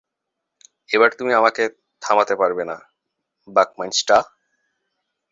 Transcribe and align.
এবার 0.89 1.09
তুমিও 1.17 1.39
আমাকে 1.41 1.63
থামাতে 2.01 2.33
পারবে 2.35 2.63
না, 2.65 2.77
বাকমাইনস্টার। 3.47 4.23